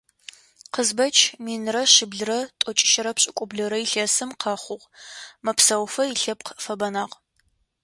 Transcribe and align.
Къызбэч 0.73 1.17
минрэ 1.43 1.83
шъиблрэ 1.93 2.39
тӀокӀищырэ 2.59 3.11
пшӀыкӀублырэ 3.15 3.77
илъэсым 3.85 4.29
къэхъугъ, 4.41 4.85
мэпсэуфэ 5.45 6.03
илъэпкъ 6.13 6.51
фэбэнагъ. 6.63 7.13